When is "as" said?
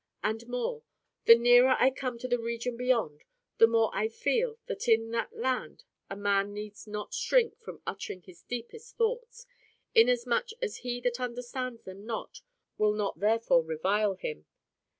10.59-10.77